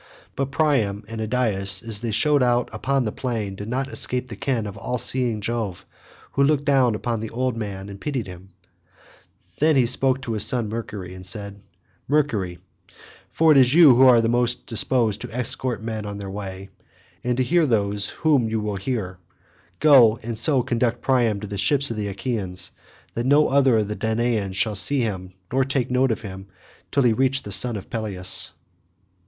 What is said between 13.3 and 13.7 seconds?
it